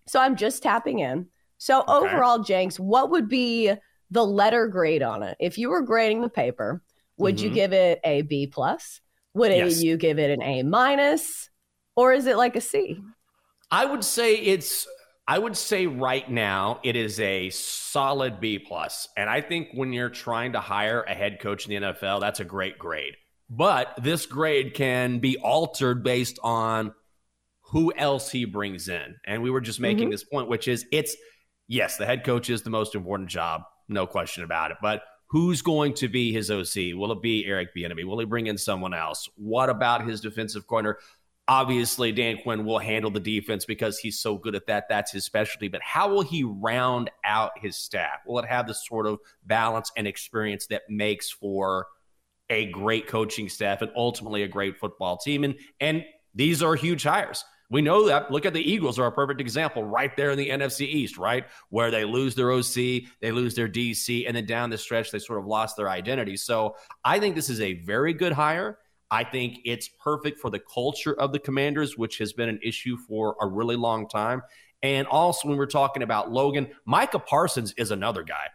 So 0.07 0.19
I'm 0.19 0.35
just 0.35 0.61
tapping 0.61 0.99
in. 0.99 1.27
So 1.57 1.81
okay. 1.81 1.91
overall, 1.91 2.39
Jenks, 2.39 2.79
what 2.79 3.09
would 3.09 3.27
be 3.27 3.73
the 4.11 4.25
letter 4.25 4.67
grade 4.67 5.03
on 5.03 5.23
it? 5.23 5.35
If 5.39 5.57
you 5.57 5.69
were 5.69 5.81
grading 5.81 6.21
the 6.21 6.29
paper, 6.29 6.83
would 7.19 7.37
mm-hmm. 7.37 7.45
you 7.45 7.51
give 7.51 7.73
it 7.73 7.99
a 8.03 8.21
B 8.23 8.47
plus? 8.47 9.01
Would 9.33 9.51
yes. 9.51 9.81
you 9.81 9.97
give 9.97 10.19
it 10.19 10.31
an 10.31 10.41
A 10.41 10.63
minus? 10.63 11.49
Or 11.95 12.13
is 12.13 12.25
it 12.25 12.37
like 12.37 12.55
a 12.55 12.61
C? 12.61 12.99
I 13.71 13.85
would 13.85 14.03
say 14.03 14.35
it's 14.35 14.87
I 15.27 15.37
would 15.37 15.55
say 15.55 15.85
right 15.85 16.27
now 16.29 16.79
it 16.83 16.95
is 16.95 17.19
a 17.19 17.51
solid 17.51 18.39
B 18.39 18.57
plus, 18.57 19.07
and 19.15 19.29
I 19.29 19.41
think 19.41 19.67
when 19.73 19.93
you're 19.93 20.09
trying 20.09 20.53
to 20.53 20.59
hire 20.59 21.03
a 21.03 21.13
head 21.13 21.39
coach 21.39 21.67
in 21.67 21.83
the 21.83 21.87
NFL, 21.87 22.19
that's 22.19 22.39
a 22.39 22.45
great 22.45 22.79
grade. 22.79 23.13
But 23.47 23.93
this 24.01 24.25
grade 24.25 24.73
can 24.73 25.19
be 25.19 25.37
altered 25.37 26.03
based 26.03 26.39
on 26.43 26.93
who 27.71 27.93
else 27.95 28.31
he 28.31 28.45
brings 28.45 28.89
in. 28.89 29.15
And 29.25 29.43
we 29.43 29.51
were 29.51 29.61
just 29.61 29.79
making 29.79 30.05
mm-hmm. 30.05 30.11
this 30.11 30.23
point, 30.23 30.49
which 30.49 30.67
is 30.67 30.85
it's 30.91 31.15
yes, 31.67 31.97
the 31.97 32.05
head 32.05 32.23
coach 32.23 32.49
is 32.49 32.63
the 32.63 32.69
most 32.69 32.95
important 32.95 33.29
job, 33.29 33.61
no 33.87 34.07
question 34.07 34.43
about 34.43 34.71
it. 34.71 34.77
But 34.81 35.03
who's 35.29 35.61
going 35.61 35.93
to 35.93 36.07
be 36.07 36.33
his 36.33 36.51
OC? 36.51 36.95
Will 36.95 37.11
it 37.11 37.21
be 37.21 37.45
Eric 37.45 37.69
Bieniemy? 37.75 38.03
Will 38.03 38.19
he 38.19 38.25
bring 38.25 38.47
in 38.47 38.57
someone 38.57 38.93
else? 38.93 39.29
What 39.35 39.69
about 39.69 40.07
his 40.07 40.21
defensive 40.21 40.67
corner? 40.67 40.97
Obviously, 41.47 42.11
Dan 42.11 42.37
Quinn 42.43 42.65
will 42.65 42.77
handle 42.77 43.09
the 43.09 43.19
defense 43.19 43.65
because 43.65 43.97
he's 43.97 44.19
so 44.19 44.37
good 44.37 44.55
at 44.55 44.67
that. 44.67 44.85
That's 44.89 45.11
his 45.11 45.25
specialty. 45.25 45.67
But 45.67 45.81
how 45.81 46.09
will 46.09 46.21
he 46.21 46.43
round 46.43 47.09
out 47.23 47.51
his 47.57 47.75
staff? 47.75 48.19
Will 48.27 48.39
it 48.39 48.47
have 48.47 48.67
the 48.67 48.73
sort 48.73 49.07
of 49.07 49.19
balance 49.45 49.91
and 49.97 50.05
experience 50.05 50.67
that 50.67 50.83
makes 50.89 51.31
for 51.31 51.87
a 52.51 52.65
great 52.67 53.07
coaching 53.07 53.49
staff 53.49 53.81
and 53.81 53.91
ultimately 53.95 54.43
a 54.43 54.47
great 54.47 54.77
football 54.77 55.17
team? 55.17 55.43
And 55.43 55.55
and 55.79 56.03
these 56.35 56.61
are 56.61 56.75
huge 56.75 57.03
hires. 57.03 57.43
We 57.71 57.81
know 57.81 58.07
that. 58.07 58.31
Look 58.31 58.47
at 58.47 58.53
the 58.53 58.71
Eagles 58.71 58.97
are 58.97 59.05
a 59.05 59.11
perfect 59.11 59.39
example 59.39 59.83
right 59.83 60.15
there 60.17 60.31
in 60.31 60.37
the 60.39 60.49
NFC 60.49 60.81
East, 60.81 61.17
right? 61.17 61.45
Where 61.69 61.91
they 61.91 62.03
lose 62.03 62.33
their 62.33 62.51
OC, 62.51 62.73
they 63.21 63.31
lose 63.31 63.53
their 63.53 63.69
DC, 63.69 64.25
and 64.27 64.35
then 64.35 64.45
down 64.45 64.71
the 64.71 64.77
stretch, 64.77 65.11
they 65.11 65.19
sort 65.19 65.39
of 65.39 65.45
lost 65.45 65.77
their 65.77 65.89
identity. 65.89 66.35
So 66.35 66.75
I 67.05 67.19
think 67.19 67.35
this 67.35 67.49
is 67.49 67.61
a 67.61 67.73
very 67.73 68.13
good 68.13 68.31
hire. 68.31 68.79
I 69.11 69.23
think 69.23 69.59
it's 69.65 69.87
perfect 69.87 70.39
for 70.39 70.49
the 70.49 70.59
culture 70.59 71.13
of 71.13 71.31
the 71.31 71.39
Commanders, 71.39 71.97
which 71.97 72.17
has 72.17 72.33
been 72.33 72.49
an 72.49 72.59
issue 72.63 72.97
for 72.97 73.35
a 73.39 73.47
really 73.47 73.75
long 73.75 74.07
time. 74.07 74.41
And 74.81 75.07
also, 75.07 75.47
when 75.47 75.57
we're 75.57 75.65
talking 75.67 76.03
about 76.03 76.31
Logan, 76.31 76.69
Micah 76.85 77.19
Parsons 77.19 77.73
is 77.77 77.91
another 77.91 78.23
guy, 78.23 78.47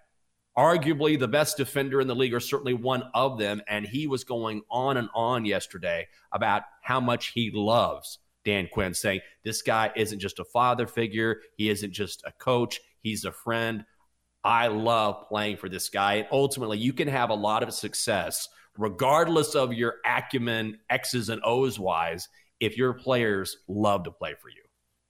arguably 0.57 1.19
the 1.19 1.29
best 1.29 1.57
defender 1.57 2.00
in 2.00 2.09
the 2.09 2.17
league, 2.17 2.35
or 2.35 2.41
certainly 2.41 2.75
one 2.75 3.05
of 3.15 3.38
them. 3.38 3.62
And 3.69 3.87
he 3.87 4.07
was 4.07 4.25
going 4.25 4.62
on 4.71 4.97
and 4.97 5.09
on 5.15 5.45
yesterday 5.45 6.09
about 6.33 6.62
how 6.83 7.00
much 7.00 7.29
he 7.29 7.50
loves 7.53 8.19
Dan 8.45 8.69
Quinn, 8.73 8.95
saying 8.95 9.21
this 9.43 9.63
guy 9.63 9.91
isn't 9.97 10.19
just 10.19 10.39
a 10.39 10.45
father 10.45 10.87
figure, 10.87 11.41
he 11.57 11.71
isn't 11.71 11.93
just 11.93 12.23
a 12.27 12.33
coach, 12.33 12.81
he's 13.01 13.25
a 13.25 13.33
friend. 13.33 13.85
I 14.43 14.67
love 14.67 15.27
playing 15.29 15.57
for 15.57 15.71
this 15.71 15.89
guy. 15.89 16.15
And 16.15 16.29
ultimately, 16.31 16.77
you 16.77 16.93
can 16.93 17.09
have 17.09 17.31
a 17.31 17.35
lot 17.35 17.63
of 17.63 17.73
success 17.73 18.49
regardless 18.79 19.55
of 19.55 19.73
your 19.73 19.97
acumen, 20.05 20.79
X's 20.91 21.29
and 21.29 21.41
O's 21.45 21.79
wise, 21.79 22.29
if 22.61 22.77
your 22.77 22.93
players 22.93 23.59
love 23.69 24.05
to 24.05 24.11
play 24.11 24.35
for 24.41 24.49
you. 24.49 24.63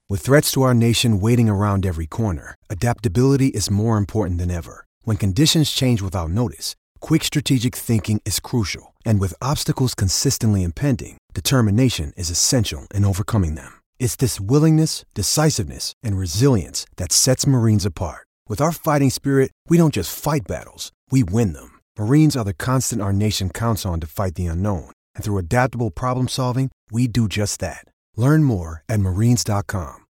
With 0.09 0.21
threats 0.21 0.53
to 0.53 0.62
our 0.62 0.75
nation 0.75 1.21
waiting 1.21 1.49
around 1.49 1.87
every 1.87 2.07
corner, 2.07 2.57
adaptability 2.69 3.49
is 3.49 3.71
more 3.71 3.97
important 3.97 4.38
than 4.38 4.50
ever. 4.50 4.87
When 5.03 5.17
conditions 5.17 5.71
change 5.71 6.03
without 6.03 6.31
notice, 6.31 6.76
quick 7.00 7.25
strategic 7.25 7.75
thinking 7.75 8.21
is 8.25 8.41
crucial. 8.41 8.94
And 9.04 9.18
with 9.18 9.42
obstacles 9.42 9.94
consistently 9.94 10.62
impending, 10.62 11.18
determination 11.32 12.12
is 12.16 12.30
essential 12.30 12.87
in 12.94 13.04
overcoming 13.04 13.54
them. 13.54 13.80
It's 13.99 14.16
this 14.16 14.40
willingness, 14.40 15.04
decisiveness, 15.14 15.94
and 16.02 16.16
resilience 16.16 16.87
that 16.96 17.11
sets 17.11 17.46
Marines 17.46 17.84
apart. 17.87 18.26
With 18.46 18.61
our 18.61 18.73
fighting 18.73 19.11
spirit, 19.11 19.50
we 19.68 19.78
don't 19.78 19.94
just 19.94 20.16
fight 20.16 20.42
battles, 20.46 20.92
we 21.11 21.25
win 21.25 21.54
them. 21.54 21.80
Marines 21.99 22.37
are 22.37 22.44
the 22.44 22.54
constant 22.54 23.02
our 23.02 23.12
nation 23.12 23.50
counts 23.50 23.84
on 23.84 23.99
to 24.00 24.06
fight 24.06 24.37
the 24.37 24.46
unknown. 24.46 24.90
And 25.16 25.25
through 25.25 25.38
adaptable 25.38 25.90
problem 25.90 26.28
solving, 26.28 26.70
we 26.92 27.08
do 27.08 27.26
just 27.26 27.58
that. 27.61 27.87
Learn 28.16 28.44
more 28.44 28.84
at 28.88 29.00
marines.com. 29.00 30.04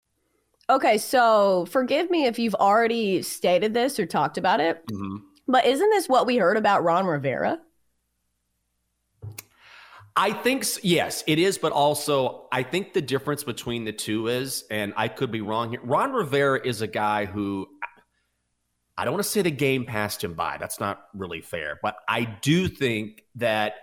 Okay, 0.71 0.99
so 0.99 1.67
forgive 1.69 2.11
me 2.11 2.27
if 2.27 2.39
you've 2.39 2.55
already 2.55 3.23
stated 3.23 3.75
this 3.75 3.99
or 3.99 4.07
talked 4.07 4.39
about 4.39 4.61
it, 4.61 4.87
mm-hmm. 4.87 5.17
but 5.49 5.67
isn't 5.67 5.91
this 5.91 6.09
what 6.09 6.27
we 6.27 6.37
heard 6.37 6.57
about 6.57 6.85
Ron 6.85 7.07
Rivera? 7.07 7.59
I 10.17 10.33
think 10.33 10.65
yes, 10.83 11.23
it 11.27 11.39
is, 11.39 11.57
but 11.59 11.73
also 11.73 12.49
I 12.53 12.63
think 12.63 12.93
the 12.93 13.01
difference 13.03 13.45
between 13.45 13.85
the 13.85 13.93
two 13.93 14.27
is, 14.29 14.65
and 14.71 14.93
I 14.97 15.09
could 15.09 15.31
be 15.31 15.41
wrong 15.41 15.71
here. 15.71 15.81
Ron 15.83 16.13
Rivera 16.13 16.61
is 16.67 16.83
a 16.83 16.87
guy 16.87 17.27
who 17.27 17.67
I 18.99 19.05
don't 19.05 19.15
want 19.15 19.25
to 19.25 19.31
say 19.31 19.41
the 19.43 19.51
game 19.51 19.87
passed 19.87 20.23
him 20.23 20.35
by. 20.35 20.59
That's 20.59 20.79
not 20.79 21.01
really 21.15 21.41
fair. 21.41 21.79
But 21.83 21.97
I 22.09 22.25
do 22.25 22.69
think 22.69 23.23
that 23.37 23.75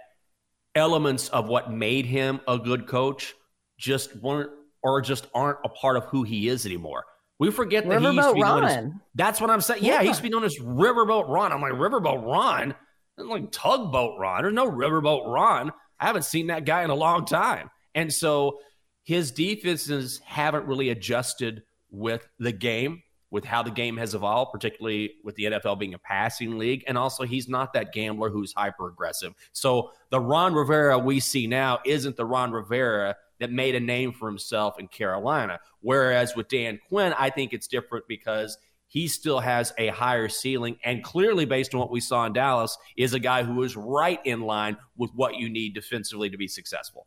elements 0.76 1.30
of 1.30 1.48
what 1.48 1.72
made 1.72 2.06
him 2.06 2.40
a 2.48 2.60
good 2.60 2.88
coach 2.88 3.34
just 3.80 4.16
weren't 4.16 4.52
or 4.84 5.02
just 5.02 5.26
aren't 5.34 5.58
a 5.66 5.70
part 5.70 5.98
of 5.98 6.06
who 6.06 6.24
he 6.24 6.48
is 6.50 6.66
anymore. 6.68 7.04
We 7.40 7.52
forget 7.52 7.88
that 7.88 8.00
Riverboat 8.02 8.12
he 8.12 8.16
used 8.18 8.30
to 8.30 8.34
be 8.36 8.42
known 8.42 8.64
as, 8.64 8.92
That's 9.16 9.42
what 9.42 9.50
I'm 9.50 9.62
saying. 9.62 9.84
Yeah, 9.84 9.94
Yeah. 9.96 10.02
he 10.02 10.08
used 10.08 10.20
to 10.20 10.24
be 10.24 10.30
known 10.30 10.44
as 10.44 10.58
Riverboat 10.60 11.28
Ron. 11.30 11.52
I'm 11.52 11.62
like 11.62 11.74
Riverboat 11.74 12.24
Ron, 12.24 12.76
That's 13.18 13.30
like 13.30 13.52
Tugboat 13.52 14.20
Ron. 14.20 14.44
There's 14.44 14.54
no 14.54 14.70
Riverboat 14.70 15.32
Ron. 15.32 15.72
I 16.00 16.06
haven't 16.08 16.26
seen 16.26 16.48
that 16.48 16.66
guy 16.66 16.84
in 16.84 16.90
a 16.90 16.96
long 16.96 17.26
time, 17.26 17.70
and 17.96 18.14
so 18.14 18.60
his 19.04 19.32
defenses 19.32 20.20
haven't 20.26 20.66
really 20.66 20.90
adjusted 20.90 21.64
with 21.90 22.28
the 22.40 22.52
game, 22.52 23.04
with 23.32 23.46
how 23.46 23.64
the 23.64 23.72
game 23.72 23.98
has 23.98 24.14
evolved, 24.14 24.52
particularly 24.52 25.14
with 25.24 25.36
the 25.36 25.46
NFL 25.46 25.80
being 25.80 25.94
a 25.94 26.00
passing 26.00 26.58
league, 26.58 26.84
and 26.88 26.98
also 26.98 27.24
he's 27.24 27.48
not 27.48 27.74
that 27.74 27.94
gambler 27.94 28.30
who's 28.30 28.54
hyper 28.54 28.88
aggressive. 28.88 29.34
So 29.54 29.92
the 30.10 30.20
Ron 30.20 30.54
Rivera 30.54 31.00
we 31.00 31.20
see 31.20 31.48
now 31.48 31.80
isn't 31.86 32.18
the 32.18 32.26
Ron 32.26 32.52
Rivera 32.52 33.16
that 33.40 33.52
made 33.52 33.76
a 33.76 33.80
name 33.80 34.12
for 34.12 34.28
himself 34.28 34.80
in 34.80 34.88
Carolina. 34.88 35.60
Whereas 35.82 36.36
with 36.36 36.48
Dan 36.48 36.80
Quinn, 36.90 37.14
I 37.18 37.30
think 37.30 37.54
it's 37.54 37.68
different 37.68 38.08
because 38.08 38.58
he 38.98 39.08
still 39.08 39.40
has 39.40 39.72
a 39.78 39.90
higher 39.90 40.28
ceiling 40.28 40.76
and 40.84 41.04
clearly 41.04 41.46
based 41.46 41.76
on 41.76 41.80
what 41.80 41.92
we 41.92 42.00
saw 42.00 42.26
in 42.26 42.34
Dallas 42.34 42.76
is 42.98 43.14
a 43.14 43.20
guy 43.20 43.44
who 43.44 43.62
is 43.62 43.78
right 43.78 44.20
in 44.26 44.42
line 44.42 44.76
with 44.98 45.12
what 45.14 45.36
you 45.36 45.50
need 45.50 45.76
defensively 45.76 46.32
to 46.32 46.38
be 46.38 46.48
successful. 46.48 47.06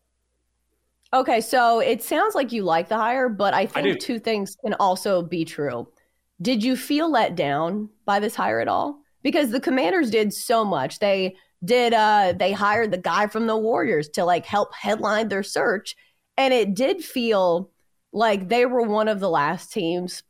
Okay, 1.13 1.41
so 1.41 1.81
it 1.81 2.01
sounds 2.01 2.37
like 2.37 2.53
you 2.53 2.63
like 2.63 2.89
the 2.89 2.97
hire, 2.97 3.29
but 3.29 3.55
I 3.55 3.67
think 3.67 3.99
two 3.99 4.21
things 4.21 4.57
can 4.65 4.75
also 4.75 5.21
be 5.21 5.45
true. 5.45 5.89
Did 6.41 6.63
you 6.63 6.77
feel 6.77 7.11
let 7.11 7.35
down 7.35 7.89
by 8.05 8.21
this 8.21 8.37
hire 8.37 8.61
at 8.61 8.69
all? 8.69 9.01
Because 9.25 9.51
the 9.51 9.59
Commanders 9.59 10.11
did 10.11 10.33
so 10.33 10.65
much. 10.65 11.01
They 11.01 11.35
did 11.65 11.93
uh 11.93 12.35
they 12.39 12.53
hired 12.53 12.93
the 12.93 12.99
guy 12.99 13.27
from 13.27 13.49
the 13.49 13.57
Warriors 13.57 14.09
to 14.11 14.25
like 14.25 14.47
help 14.47 14.73
headline 14.75 15.29
their 15.29 15.43
search 15.43 15.95
and 16.39 16.55
it 16.55 16.75
did 16.75 17.05
feel 17.05 17.71
like 18.13 18.49
they 18.49 18.65
were 18.65 18.81
one 18.81 19.09
of 19.09 19.21
the 19.21 19.29
last 19.29 19.71
teams 19.71 20.23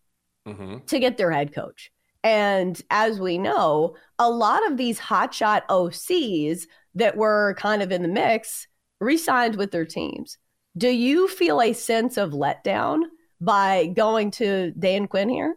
Mm-hmm. 0.50 0.86
to 0.86 0.98
get 0.98 1.16
their 1.16 1.30
head 1.30 1.54
coach. 1.54 1.90
And 2.22 2.80
as 2.90 3.18
we 3.18 3.38
know, 3.38 3.96
a 4.18 4.28
lot 4.30 4.66
of 4.70 4.76
these 4.76 4.98
hotshot 5.00 5.62
OCs 5.68 6.66
that 6.94 7.16
were 7.16 7.54
kind 7.58 7.82
of 7.82 7.90
in 7.92 8.02
the 8.02 8.08
mix 8.08 8.66
re-signed 9.00 9.56
with 9.56 9.70
their 9.70 9.86
teams. 9.86 10.36
Do 10.76 10.88
you 10.88 11.28
feel 11.28 11.60
a 11.62 11.72
sense 11.72 12.16
of 12.16 12.32
letdown 12.32 13.04
by 13.40 13.86
going 13.86 14.30
to 14.32 14.72
Dan 14.78 15.06
Quinn 15.08 15.28
here? 15.30 15.56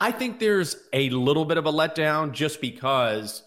I 0.00 0.10
think 0.10 0.40
there's 0.40 0.76
a 0.92 1.08
little 1.10 1.44
bit 1.44 1.56
of 1.56 1.66
a 1.66 1.72
letdown 1.72 2.32
just 2.32 2.60
because 2.60 3.44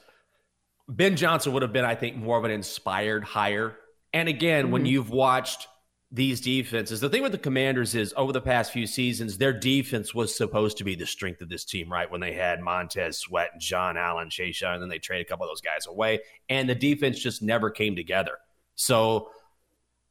Ben 0.87 1.17
Johnson 1.17 1.51
would 1.51 1.61
have 1.61 1.73
been, 1.73 1.83
I 1.85 1.95
think, 1.95 2.15
more 2.15 2.37
of 2.37 2.45
an 2.45 2.51
inspired 2.51 3.25
hire. 3.25 3.75
And 4.13 4.29
again, 4.29 4.71
when 4.71 4.85
Mhm. 4.85 4.89
you've 4.89 5.09
watched 5.09 5.67
these 6.09 6.39
defenses, 6.39 7.01
the 7.01 7.09
thing 7.09 7.21
with 7.21 7.33
the 7.33 7.37
Commanders 7.37 7.93
is 7.93 8.13
over 8.15 8.31
the 8.31 8.39
past 8.39 8.71
few 8.71 8.87
seasons, 8.87 9.37
their 9.37 9.51
defense 9.51 10.15
was 10.15 10.35
supposed 10.35 10.77
to 10.77 10.85
be 10.85 10.95
the 10.95 11.05
strength 11.05 11.41
of 11.41 11.49
this 11.49 11.65
team, 11.65 11.91
right? 11.91 12.09
When 12.09 12.21
they 12.21 12.31
had 12.33 12.61
Montez 12.61 13.17
Sweat, 13.17 13.49
and 13.53 13.61
John 13.61 13.97
Allen, 13.97 14.29
Chase 14.29 14.61
and 14.61 14.81
then 14.81 14.89
they 14.89 14.99
trade 14.99 15.21
a 15.21 15.25
couple 15.25 15.45
of 15.45 15.49
those 15.49 15.61
guys 15.61 15.85
away, 15.85 16.19
and 16.47 16.69
the 16.69 16.75
defense 16.75 17.19
just 17.19 17.41
never 17.41 17.69
came 17.69 17.95
together. 17.95 18.37
So 18.75 19.31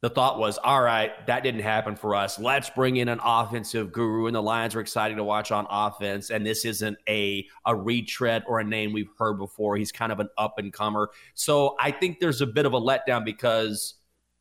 the 0.01 0.09
thought 0.09 0.37
was, 0.37 0.59
all 0.59 0.83
right, 0.83 1.25
that 1.25 1.41
didn't 1.41 1.61
happen 1.61 1.95
for 1.95 2.13
us. 2.13 2.37
Let's 2.37 2.69
bring 2.69 2.97
in 2.97 3.09
an 3.09 3.19
offensive 3.23 3.91
guru, 3.91 4.27
and 4.27 4.35
the 4.35 4.41
Lions 4.41 4.75
were 4.75 4.81
exciting 4.81 5.17
to 5.17 5.23
watch 5.23 5.51
on 5.51 5.65
offense. 5.71 6.29
And 6.29 6.45
this 6.45 6.63
isn't 6.65 6.97
a 7.09 7.47
a 7.65 7.75
retread 7.75 8.43
or 8.47 8.59
a 8.59 8.63
name 8.63 8.93
we've 8.93 9.09
heard 9.17 9.39
before. 9.39 9.75
He's 9.75 9.91
kind 9.91 10.11
of 10.11 10.19
an 10.19 10.29
up 10.37 10.59
and 10.59 10.71
comer. 10.71 11.09
So 11.33 11.75
I 11.79 11.89
think 11.89 12.19
there's 12.19 12.41
a 12.41 12.45
bit 12.45 12.67
of 12.67 12.73
a 12.73 12.79
letdown 12.79 13.25
because 13.25 13.95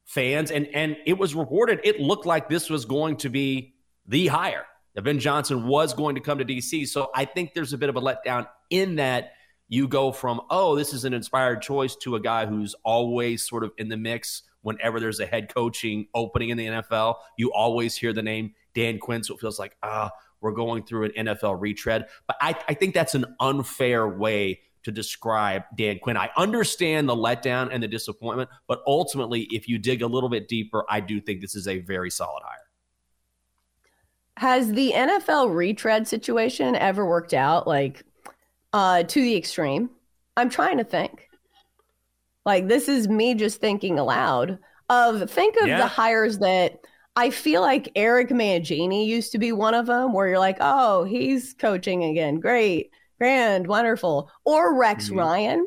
fans 0.06 0.50
and 0.50 0.66
and 0.72 0.96
it 1.04 1.18
was 1.18 1.34
reported 1.34 1.80
it 1.84 2.00
looked 2.00 2.24
like 2.24 2.48
this 2.48 2.70
was 2.70 2.84
going 2.84 3.16
to 3.18 3.28
be 3.28 3.74
the 4.06 4.28
hire. 4.28 4.64
Ben 5.02 5.18
Johnson 5.18 5.66
was 5.66 5.92
going 5.92 6.14
to 6.14 6.22
come 6.22 6.38
to 6.38 6.44
DC. 6.44 6.88
So 6.88 7.10
I 7.14 7.26
think 7.26 7.52
there's 7.52 7.74
a 7.74 7.78
bit 7.78 7.90
of 7.90 7.96
a 7.96 8.00
letdown 8.00 8.46
in 8.70 8.96
that 8.96 9.32
you 9.68 9.88
go 9.88 10.12
from, 10.12 10.40
oh, 10.48 10.74
this 10.74 10.94
is 10.94 11.04
an 11.04 11.12
inspired 11.12 11.60
choice 11.60 11.96
to 11.96 12.14
a 12.14 12.20
guy 12.20 12.46
who's 12.46 12.74
always 12.82 13.46
sort 13.46 13.62
of 13.62 13.72
in 13.76 13.88
the 13.88 13.96
mix 13.96 14.42
whenever 14.62 14.98
there's 14.98 15.20
a 15.20 15.26
head 15.26 15.52
coaching 15.52 16.06
opening 16.14 16.48
in 16.48 16.56
the 16.56 16.66
NFL. 16.66 17.16
You 17.36 17.52
always 17.52 17.94
hear 17.94 18.12
the 18.12 18.22
name 18.22 18.54
Dan 18.74 18.98
Quinn. 18.98 19.22
So 19.22 19.34
it 19.34 19.40
feels 19.40 19.58
like, 19.58 19.76
ah, 19.82 20.10
we're 20.40 20.52
going 20.52 20.84
through 20.84 21.06
an 21.06 21.26
NFL 21.26 21.60
retread. 21.60 22.06
But 22.26 22.36
I, 22.40 22.54
I 22.68 22.74
think 22.74 22.94
that's 22.94 23.14
an 23.14 23.26
unfair 23.40 24.08
way 24.08 24.60
to 24.86 24.92
describe 24.92 25.64
Dan 25.76 25.98
Quinn. 25.98 26.16
I 26.16 26.30
understand 26.36 27.08
the 27.08 27.14
letdown 27.16 27.68
and 27.72 27.82
the 27.82 27.88
disappointment, 27.88 28.48
but 28.68 28.82
ultimately, 28.86 29.42
if 29.50 29.68
you 29.68 29.78
dig 29.78 30.00
a 30.02 30.06
little 30.06 30.28
bit 30.28 30.46
deeper, 30.46 30.84
I 30.88 31.00
do 31.00 31.20
think 31.20 31.40
this 31.40 31.56
is 31.56 31.66
a 31.66 31.80
very 31.80 32.08
solid 32.08 32.42
hire. 32.44 32.60
Has 34.36 34.72
the 34.72 34.92
NFL 34.94 35.54
retread 35.54 36.06
situation 36.06 36.76
ever 36.76 37.06
worked 37.06 37.34
out 37.34 37.66
like 37.66 38.02
uh 38.72 39.02
to 39.02 39.20
the 39.20 39.36
extreme? 39.36 39.90
I'm 40.36 40.50
trying 40.50 40.78
to 40.78 40.84
think. 40.84 41.28
Like 42.44 42.68
this 42.68 42.88
is 42.88 43.08
me 43.08 43.34
just 43.34 43.60
thinking 43.60 43.98
aloud 43.98 44.58
of 44.88 45.28
think 45.30 45.56
of 45.56 45.66
Yeah. 45.66 45.78
the 45.78 45.86
hires 45.88 46.38
that 46.38 46.78
I 47.16 47.30
feel 47.30 47.62
like 47.62 47.90
Eric 47.96 48.28
Mangini 48.28 49.06
used 49.06 49.32
to 49.32 49.38
be 49.38 49.50
one 49.50 49.74
of 49.74 49.86
them 49.86 50.12
where 50.12 50.28
you're 50.28 50.38
like, 50.38 50.58
"Oh, 50.60 51.04
he's 51.04 51.54
coaching 51.54 52.04
again. 52.04 52.38
Great. 52.38 52.90
Grand, 53.18 53.66
wonderful." 53.66 54.30
Or 54.44 54.74
Rex 54.78 55.10
Mhm. 55.10 55.16
Ryan. 55.18 55.66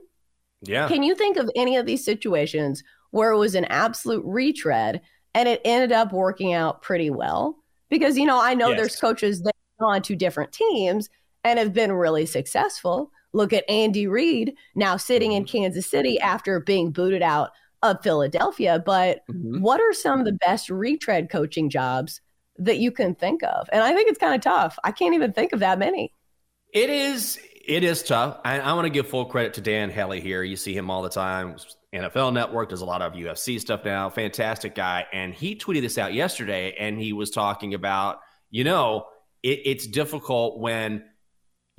Yeah. 0.61 0.87
Can 0.87 1.03
you 1.03 1.15
think 1.15 1.37
of 1.37 1.49
any 1.55 1.75
of 1.77 1.85
these 1.85 2.03
situations 2.03 2.83
where 3.11 3.31
it 3.31 3.37
was 3.37 3.55
an 3.55 3.65
absolute 3.65 4.23
retread 4.25 5.01
and 5.33 5.47
it 5.47 5.61
ended 5.63 5.91
up 5.91 6.11
working 6.11 6.53
out 6.53 6.81
pretty 6.81 7.09
well? 7.09 7.57
Because, 7.89 8.17
you 8.17 8.25
know, 8.25 8.39
I 8.41 8.53
know 8.53 8.75
there's 8.75 8.95
coaches 8.97 9.41
that 9.41 9.55
have 9.55 9.85
gone 9.85 10.01
to 10.03 10.15
different 10.15 10.51
teams 10.51 11.09
and 11.43 11.57
have 11.57 11.73
been 11.73 11.93
really 11.93 12.25
successful. 12.25 13.11
Look 13.33 13.53
at 13.53 13.69
Andy 13.69 14.05
Reid 14.05 14.53
now 14.75 14.97
sitting 14.97 15.31
in 15.31 15.45
Kansas 15.45 15.89
City 15.89 16.19
after 16.19 16.59
being 16.59 16.91
booted 16.91 17.21
out 17.21 17.51
of 17.81 18.03
Philadelphia. 18.03 18.83
But 18.85 19.21
Mhm. 19.29 19.61
what 19.61 19.79
are 19.79 19.93
some 19.93 20.19
of 20.19 20.25
the 20.25 20.33
best 20.33 20.69
retread 20.69 21.29
coaching 21.29 21.69
jobs 21.69 22.21
that 22.57 22.77
you 22.77 22.91
can 22.91 23.15
think 23.15 23.41
of? 23.43 23.69
And 23.71 23.81
I 23.81 23.93
think 23.93 24.09
it's 24.09 24.19
kind 24.19 24.35
of 24.35 24.41
tough. 24.41 24.77
I 24.83 24.91
can't 24.91 25.15
even 25.15 25.31
think 25.31 25.53
of 25.53 25.61
that 25.61 25.79
many. 25.79 26.13
It 26.73 26.89
is. 26.89 27.39
It 27.65 27.83
is 27.83 28.01
tough. 28.01 28.39
I, 28.43 28.59
I 28.59 28.73
want 28.73 28.85
to 28.85 28.89
give 28.89 29.07
full 29.07 29.25
credit 29.25 29.53
to 29.55 29.61
Dan 29.61 29.91
Hellie 29.91 30.21
here. 30.21 30.41
You 30.41 30.55
see 30.55 30.75
him 30.75 30.89
all 30.89 31.03
the 31.03 31.09
time. 31.09 31.55
NFL 31.93 32.33
Network 32.33 32.69
does 32.69 32.81
a 32.81 32.85
lot 32.85 33.01
of 33.01 33.13
UFC 33.13 33.59
stuff 33.59 33.85
now. 33.85 34.09
Fantastic 34.09 34.75
guy. 34.75 35.05
And 35.13 35.33
he 35.33 35.55
tweeted 35.55 35.81
this 35.81 35.97
out 35.97 36.13
yesterday, 36.13 36.75
and 36.79 36.99
he 36.99 37.13
was 37.13 37.29
talking 37.29 37.73
about, 37.73 38.19
you 38.49 38.63
know, 38.63 39.05
it, 39.43 39.61
it's 39.65 39.87
difficult 39.87 40.59
when 40.59 41.03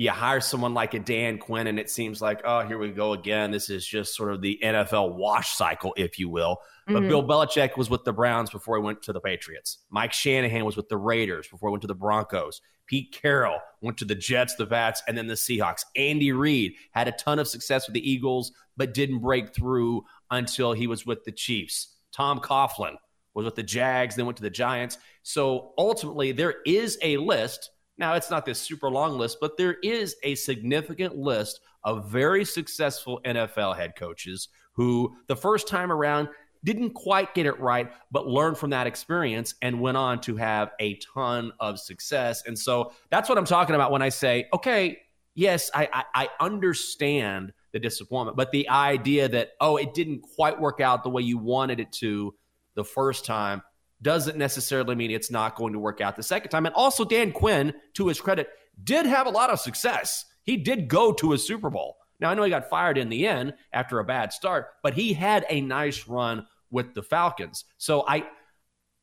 you 0.00 0.10
hire 0.10 0.40
someone 0.40 0.72
like 0.72 0.94
a 0.94 0.98
Dan 0.98 1.36
Quinn, 1.36 1.66
and 1.66 1.78
it 1.78 1.90
seems 1.90 2.22
like, 2.22 2.40
oh, 2.46 2.66
here 2.66 2.78
we 2.78 2.88
go 2.88 3.12
again. 3.12 3.50
This 3.50 3.68
is 3.68 3.86
just 3.86 4.14
sort 4.16 4.32
of 4.32 4.40
the 4.40 4.58
NFL 4.62 5.12
wash 5.14 5.50
cycle, 5.54 5.92
if 5.94 6.18
you 6.18 6.30
will. 6.30 6.56
But 6.86 7.02
Mhm. 7.02 7.08
Bill 7.08 7.22
Belichick 7.22 7.76
was 7.76 7.90
with 7.90 8.04
the 8.04 8.12
Browns 8.14 8.48
before 8.48 8.78
he 8.78 8.82
went 8.82 9.02
to 9.02 9.12
the 9.12 9.20
Patriots. 9.20 9.80
Mike 9.90 10.14
Shanahan 10.14 10.64
was 10.64 10.74
with 10.74 10.88
the 10.88 10.96
Raiders 10.96 11.48
before 11.48 11.68
he 11.68 11.72
went 11.72 11.82
to 11.82 11.86
the 11.86 11.94
Broncos. 11.94 12.62
Pete 12.86 13.12
Carroll 13.12 13.58
went 13.82 13.98
to 13.98 14.06
the 14.06 14.14
Jets, 14.14 14.54
the 14.54 14.66
Pats, 14.66 15.02
and 15.06 15.18
then 15.18 15.26
the 15.26 15.34
Seahawks. 15.34 15.84
Andy 15.94 16.32
Reid 16.32 16.72
had 16.92 17.06
a 17.06 17.12
ton 17.12 17.38
of 17.38 17.46
success 17.46 17.86
with 17.86 17.92
the 17.92 18.10
Eagles, 18.10 18.52
but 18.78 18.94
didn't 18.94 19.18
break 19.18 19.54
through 19.54 20.06
until 20.30 20.72
he 20.72 20.86
was 20.86 21.04
with 21.04 21.24
the 21.24 21.32
Chiefs. 21.32 21.94
Tom 22.10 22.40
Coughlin 22.40 22.96
was 23.34 23.44
with 23.44 23.54
the 23.54 23.62
Jags, 23.62 24.16
then 24.16 24.24
went 24.24 24.38
to 24.38 24.42
the 24.42 24.48
Giants. 24.48 24.96
So 25.22 25.74
ultimately, 25.76 26.32
there 26.32 26.54
is 26.64 26.98
a 27.02 27.18
list. 27.18 27.70
Now, 28.00 28.14
it's 28.14 28.30
not 28.30 28.46
this 28.46 28.58
super 28.58 28.88
long 28.88 29.18
list, 29.18 29.36
but 29.42 29.58
there 29.58 29.74
is 29.82 30.16
a 30.22 30.34
significant 30.34 31.16
list 31.16 31.60
of 31.84 32.10
very 32.10 32.46
successful 32.46 33.20
NFL 33.26 33.76
head 33.76 33.94
coaches 33.94 34.48
who, 34.72 35.14
the 35.26 35.36
first 35.36 35.68
time 35.68 35.92
around, 35.92 36.30
didn't 36.64 36.94
quite 36.94 37.34
get 37.34 37.44
it 37.44 37.60
right, 37.60 37.92
but 38.10 38.26
learned 38.26 38.56
from 38.56 38.70
that 38.70 38.86
experience 38.86 39.54
and 39.60 39.82
went 39.82 39.98
on 39.98 40.18
to 40.22 40.36
have 40.36 40.70
a 40.80 40.98
ton 41.14 41.52
of 41.60 41.78
success. 41.78 42.42
And 42.46 42.58
so 42.58 42.92
that's 43.10 43.28
what 43.28 43.36
I'm 43.36 43.44
talking 43.44 43.74
about 43.74 43.92
when 43.92 44.00
I 44.00 44.08
say, 44.08 44.48
okay, 44.54 44.98
yes, 45.34 45.70
I, 45.74 45.88
I, 45.92 46.04
I 46.14 46.28
understand 46.40 47.52
the 47.72 47.78
disappointment, 47.78 48.34
but 48.34 48.50
the 48.50 48.66
idea 48.70 49.28
that, 49.28 49.50
oh, 49.60 49.76
it 49.76 49.92
didn't 49.92 50.22
quite 50.22 50.58
work 50.58 50.80
out 50.80 51.02
the 51.02 51.10
way 51.10 51.20
you 51.20 51.36
wanted 51.36 51.80
it 51.80 51.92
to 51.92 52.34
the 52.76 52.84
first 52.84 53.26
time 53.26 53.62
doesn't 54.02 54.36
necessarily 54.36 54.94
mean 54.94 55.10
it's 55.10 55.30
not 55.30 55.56
going 55.56 55.72
to 55.72 55.78
work 55.78 56.00
out 56.00 56.16
the 56.16 56.22
second 56.22 56.50
time. 56.50 56.66
And 56.66 56.74
also, 56.74 57.04
Dan 57.04 57.32
Quinn, 57.32 57.74
to 57.94 58.08
his 58.08 58.20
credit, 58.20 58.48
did 58.82 59.06
have 59.06 59.26
a 59.26 59.30
lot 59.30 59.50
of 59.50 59.60
success. 59.60 60.24
He 60.44 60.56
did 60.56 60.88
go 60.88 61.12
to 61.12 61.32
a 61.32 61.38
Super 61.38 61.70
Bowl. 61.70 61.96
Now, 62.18 62.30
I 62.30 62.34
know 62.34 62.42
he 62.42 62.50
got 62.50 62.68
fired 62.68 62.98
in 62.98 63.08
the 63.08 63.26
end 63.26 63.54
after 63.72 63.98
a 63.98 64.04
bad 64.04 64.32
start, 64.32 64.68
but 64.82 64.94
he 64.94 65.12
had 65.12 65.46
a 65.48 65.60
nice 65.60 66.06
run 66.06 66.46
with 66.70 66.94
the 66.94 67.02
Falcons. 67.02 67.64
So 67.78 68.04
I 68.06 68.26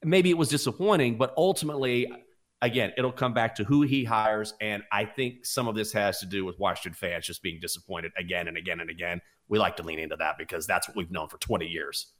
maybe 0.03 0.29
it 0.29 0.37
was 0.37 0.49
disappointing, 0.49 1.17
but 1.17 1.33
ultimately, 1.37 2.07
again, 2.61 2.93
it'll 2.97 3.11
come 3.11 3.33
back 3.33 3.55
to 3.55 3.63
who 3.63 3.81
he 3.81 4.03
hires. 4.03 4.53
And 4.61 4.83
I 4.91 5.05
think 5.05 5.45
some 5.45 5.67
of 5.67 5.75
this 5.75 5.91
has 5.93 6.19
to 6.19 6.25
do 6.25 6.45
with 6.45 6.59
Washington 6.59 6.93
fans 6.93 7.25
just 7.25 7.41
being 7.41 7.59
disappointed 7.59 8.11
again 8.17 8.47
and 8.47 8.57
again 8.57 8.79
and 8.79 8.89
again. 8.89 9.21
We 9.49 9.59
like 9.59 9.77
to 9.77 9.83
lean 9.83 9.99
into 9.99 10.15
that 10.17 10.37
because 10.37 10.67
that's 10.67 10.87
what 10.87 10.97
we've 10.97 11.11
known 11.11 11.29
for 11.29 11.37
20 11.37 11.65
years. 11.65 12.13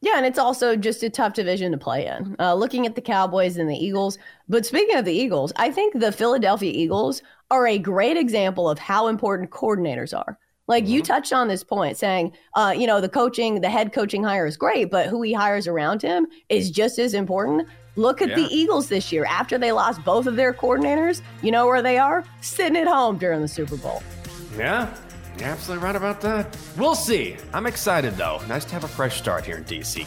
Yeah, 0.00 0.16
and 0.16 0.24
it's 0.24 0.38
also 0.38 0.76
just 0.76 1.02
a 1.02 1.10
tough 1.10 1.34
division 1.34 1.72
to 1.72 1.78
play 1.78 2.06
in. 2.06 2.36
Uh, 2.38 2.54
looking 2.54 2.86
at 2.86 2.94
the 2.94 3.00
Cowboys 3.00 3.56
and 3.56 3.68
the 3.68 3.76
Eagles, 3.76 4.16
but 4.48 4.64
speaking 4.64 4.96
of 4.96 5.04
the 5.04 5.12
Eagles, 5.12 5.52
I 5.56 5.72
think 5.72 5.98
the 5.98 6.12
Philadelphia 6.12 6.70
Eagles 6.72 7.20
are 7.50 7.66
a 7.66 7.78
great 7.78 8.16
example 8.16 8.70
of 8.70 8.78
how 8.78 9.08
important 9.08 9.50
coordinators 9.50 10.16
are. 10.16 10.38
Like 10.68 10.84
mm-hmm. 10.84 10.92
you 10.92 11.02
touched 11.02 11.32
on 11.32 11.48
this 11.48 11.64
point, 11.64 11.96
saying, 11.96 12.32
uh, 12.54 12.74
you 12.76 12.86
know, 12.86 13.00
the 13.00 13.08
coaching, 13.08 13.60
the 13.60 13.70
head 13.70 13.92
coaching 13.92 14.22
hire 14.22 14.46
is 14.46 14.56
great, 14.56 14.90
but 14.90 15.06
who 15.06 15.22
he 15.22 15.32
hires 15.32 15.66
around 15.66 16.02
him 16.02 16.28
is 16.48 16.70
just 16.70 16.98
as 17.00 17.14
important. 17.14 17.66
Look 17.96 18.22
at 18.22 18.28
yeah. 18.28 18.36
the 18.36 18.42
Eagles 18.54 18.88
this 18.88 19.10
year. 19.10 19.24
After 19.24 19.58
they 19.58 19.72
lost 19.72 20.04
both 20.04 20.28
of 20.28 20.36
their 20.36 20.52
coordinators, 20.52 21.22
you 21.42 21.50
know 21.50 21.66
where 21.66 21.82
they 21.82 21.98
are? 21.98 22.22
Sitting 22.40 22.76
at 22.76 22.86
home 22.86 23.18
during 23.18 23.40
the 23.40 23.48
Super 23.48 23.76
Bowl. 23.76 24.02
Yeah, 24.56 24.94
you're 25.40 25.48
absolutely 25.48 25.84
right 25.84 25.96
about 25.96 26.20
that. 26.22 26.56
We'll 26.76 26.94
see. 26.94 27.36
I'm 27.52 27.66
excited 27.66 28.16
though. 28.16 28.40
Nice 28.48 28.64
to 28.66 28.72
have 28.72 28.84
a 28.84 28.88
fresh 28.88 29.18
start 29.18 29.44
here 29.44 29.56
in 29.56 29.64
DC. 29.64 30.06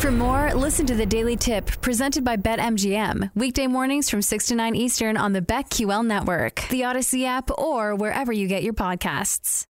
For 0.00 0.12
more, 0.12 0.54
listen 0.54 0.86
to 0.86 0.94
the 0.94 1.06
Daily 1.06 1.36
Tip 1.36 1.66
presented 1.80 2.22
by 2.22 2.36
BetMGM. 2.36 3.30
Weekday 3.34 3.66
mornings 3.66 4.08
from 4.08 4.22
6 4.22 4.46
to 4.46 4.54
9 4.54 4.76
Eastern 4.76 5.16
on 5.16 5.32
the 5.32 5.40
BetQL 5.40 6.06
network, 6.06 6.62
the 6.70 6.82
Audacy 6.82 7.24
app, 7.24 7.50
or 7.58 7.94
wherever 7.96 8.32
you 8.32 8.46
get 8.46 8.62
your 8.62 8.74
podcasts. 8.74 9.66